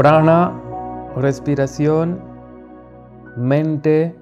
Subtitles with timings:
[0.00, 0.58] Prana,
[1.14, 2.22] respiración,
[3.36, 4.16] mente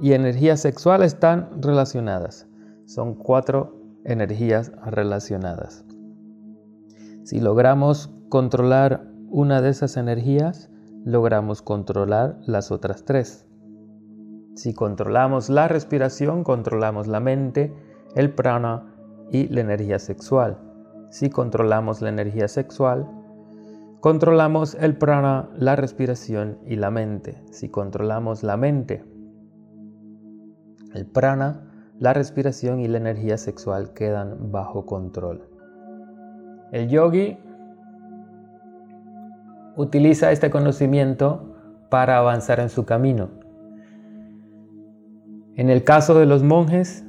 [0.00, 2.48] y energía sexual están relacionadas.
[2.86, 5.84] Son cuatro energías relacionadas.
[7.22, 10.72] Si logramos controlar una de esas energías,
[11.04, 13.46] logramos controlar las otras tres.
[14.56, 17.72] Si controlamos la respiración, controlamos la mente,
[18.16, 18.92] el prana
[19.30, 20.58] y la energía sexual.
[21.10, 23.08] Si controlamos la energía sexual,
[24.00, 27.42] controlamos el prana, la respiración y la mente.
[27.50, 29.04] Si controlamos la mente,
[30.94, 31.62] el prana,
[31.98, 35.48] la respiración y la energía sexual quedan bajo control.
[36.72, 37.38] El yogi
[39.76, 41.54] utiliza este conocimiento
[41.90, 43.30] para avanzar en su camino.
[45.54, 47.04] En el caso de los monjes,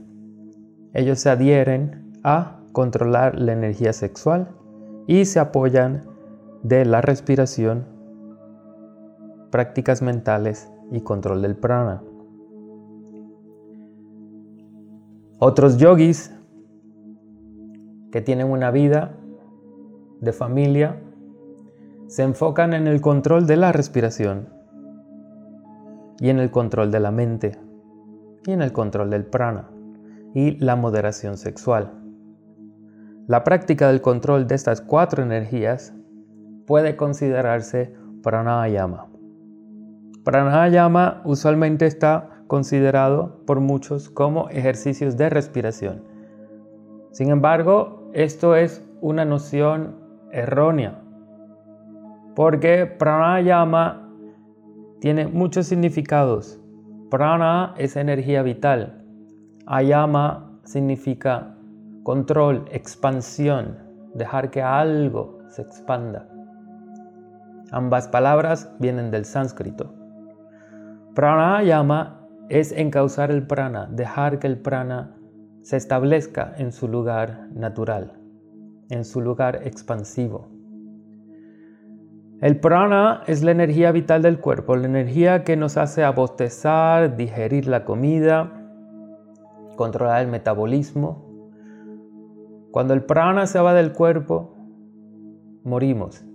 [0.93, 4.49] ellos se adhieren a controlar la energía sexual
[5.05, 6.06] y se apoyan
[6.63, 7.85] de la respiración,
[9.51, 12.01] prácticas mentales y control del prana.
[15.39, 16.33] Otros yogis
[18.11, 19.15] que tienen una vida
[20.21, 20.99] de familia
[22.07, 24.49] se enfocan en el control de la respiración
[26.19, 27.59] y en el control de la mente
[28.45, 29.69] y en el control del prana
[30.33, 31.91] y la moderación sexual.
[33.27, 35.93] La práctica del control de estas cuatro energías
[36.67, 39.07] puede considerarse pranayama.
[40.23, 46.03] Pranayama usualmente está considerado por muchos como ejercicios de respiración.
[47.11, 49.95] Sin embargo, esto es una noción
[50.31, 51.01] errónea
[52.35, 54.11] porque pranayama
[54.99, 56.61] tiene muchos significados.
[57.09, 59.03] Prana es energía vital.
[59.65, 61.55] Ayama significa
[62.03, 63.79] control, expansión,
[64.13, 66.27] dejar que algo se expanda.
[67.71, 69.93] Ambas palabras vienen del sánscrito.
[71.15, 75.17] Pranayama es encauzar el prana, dejar que el prana
[75.61, 78.13] se establezca en su lugar natural,
[78.89, 80.47] en su lugar expansivo.
[82.39, 87.67] El prana es la energía vital del cuerpo, la energía que nos hace abostezar, digerir
[87.67, 88.53] la comida,
[89.75, 91.25] controlar el metabolismo.
[92.71, 94.55] Cuando el prana se va del cuerpo,
[95.63, 96.26] morimos.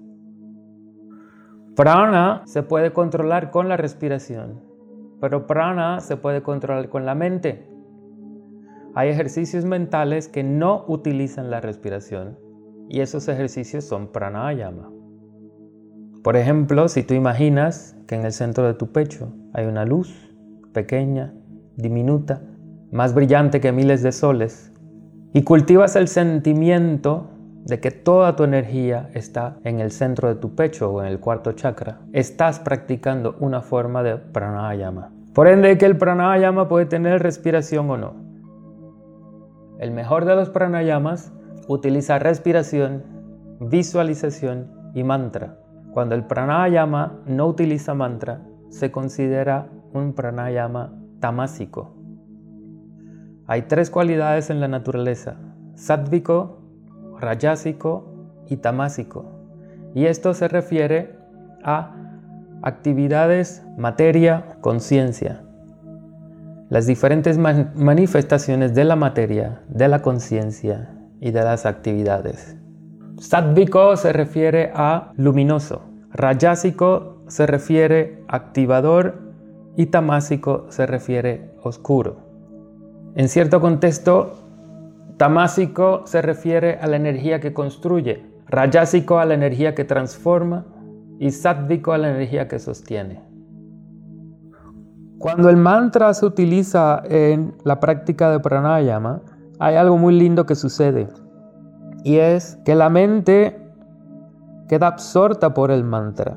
[1.75, 4.61] Prana se puede controlar con la respiración,
[5.23, 7.67] pero prana se puede controlar con la mente.
[8.95, 12.39] Hay ejercicios mentales que no utilizan la respiración
[12.91, 14.91] y esos ejercicios son pranayama.
[16.23, 20.37] Por ejemplo, si tú imaginas que en el centro de tu pecho hay una luz
[20.75, 21.33] pequeña,
[21.77, 22.43] diminuta,
[22.91, 24.75] más brillante que miles de soles,
[25.33, 27.31] y cultivas el sentimiento
[27.65, 31.21] de que toda tu energía está en el centro de tu pecho o en el
[31.21, 35.11] cuarto chakra, estás practicando una forma de pranayama.
[35.33, 38.15] Por ende, que el pranayama puede tener respiración o no.
[39.79, 41.33] El mejor de los pranayamas
[41.69, 43.05] utiliza respiración,
[43.61, 45.59] visualización y mantra.
[45.93, 51.95] Cuando el pranayama no utiliza mantra, se considera un pranayama tamásico.
[53.47, 55.37] Hay tres cualidades en la naturaleza,
[55.75, 56.62] sádvico,
[57.23, 58.05] rayásico
[58.49, 59.25] y tamásico.
[59.95, 61.17] Y esto se refiere
[61.65, 61.95] a
[62.63, 65.43] actividades, materia, conciencia.
[66.69, 72.57] Las diferentes manifestaciones de la materia, de la conciencia y de las actividades.
[73.19, 79.33] Sádvico se refiere a luminoso, rayásico se refiere a activador
[79.77, 82.17] y tamásico se refiere oscuro.
[83.15, 84.42] En cierto contexto,
[85.17, 90.67] tamásico se refiere a la energía que construye, rayásico a la energía que transforma
[91.19, 93.21] y sádvico a la energía que sostiene.
[95.19, 99.23] Cuando el mantra se utiliza en la práctica de pranayama,
[99.61, 101.07] hay algo muy lindo que sucede.
[102.03, 103.57] Y es que la mente
[104.69, 106.37] queda absorta por el mantra.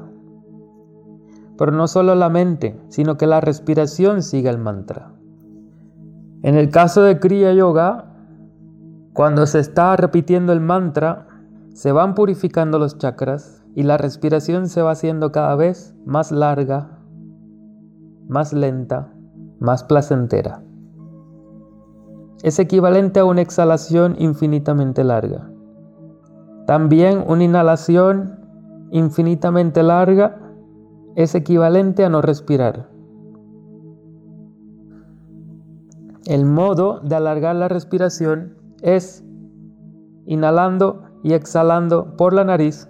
[1.58, 5.12] Pero no solo la mente, sino que la respiración sigue el mantra.
[6.44, 8.15] En el caso de Kriya Yoga,
[9.16, 11.26] cuando se está repitiendo el mantra,
[11.72, 17.00] se van purificando los chakras y la respiración se va haciendo cada vez más larga,
[18.28, 19.14] más lenta,
[19.58, 20.62] más placentera.
[22.44, 25.50] Es equivalente a una exhalación infinitamente larga.
[26.68, 28.42] También una inhalación
[28.92, 30.42] infinitamente larga
[31.16, 32.90] es equivalente a no respirar.
[36.26, 39.24] El modo de alargar la respiración es
[40.26, 42.88] inhalando y exhalando por la nariz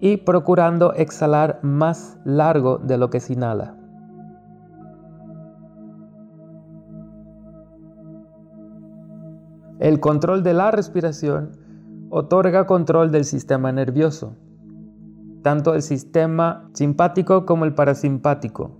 [0.00, 3.76] y procurando exhalar más largo de lo que se inhala.
[9.78, 11.52] El control de la respiración
[12.10, 14.36] otorga control del sistema nervioso,
[15.42, 18.70] tanto el sistema simpático como el parasimpático.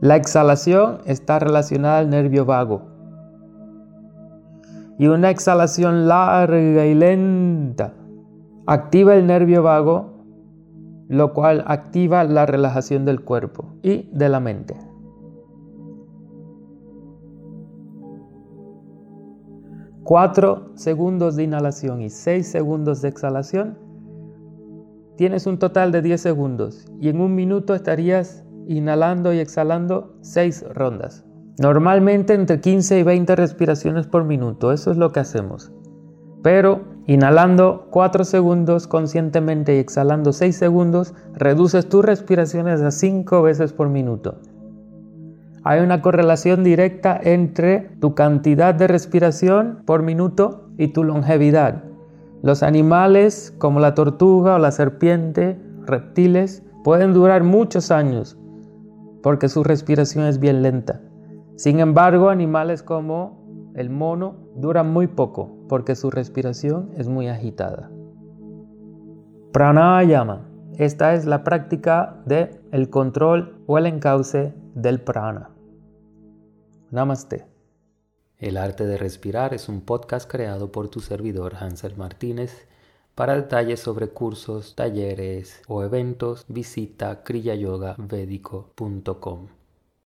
[0.00, 2.95] La exhalación está relacionada al nervio vago.
[4.98, 7.94] Y una exhalación larga y lenta
[8.66, 10.24] activa el nervio vago,
[11.08, 14.74] lo cual activa la relajación del cuerpo y de la mente.
[20.02, 23.76] Cuatro segundos de inhalación y seis segundos de exhalación,
[25.16, 30.64] tienes un total de 10 segundos y en un minuto estarías inhalando y exhalando seis
[30.74, 31.25] rondas.
[31.58, 35.72] Normalmente entre 15 y 20 respiraciones por minuto, eso es lo que hacemos.
[36.42, 43.72] Pero inhalando 4 segundos conscientemente y exhalando 6 segundos, reduces tus respiraciones a 5 veces
[43.72, 44.38] por minuto
[45.68, 51.82] hay una correlación directa entre tu cantidad de respiración por minuto y tu longevidad.
[52.40, 58.38] Los animales como la tortuga o la serpiente, reptiles, pueden durar muchos años
[59.24, 61.00] porque su respiración es bien lenta.
[61.56, 67.90] Sin embargo, animales como el mono duran muy poco porque su respiración es muy agitada.
[69.52, 70.50] Pranayama.
[70.76, 75.48] Esta es la práctica de el control o el encauce del prana.
[76.90, 77.46] Namaste.
[78.36, 82.68] El arte de respirar es un podcast creado por tu servidor Hansel Martínez.
[83.14, 89.55] Para detalles sobre cursos, talleres o eventos, visita kriyayogavedico.com.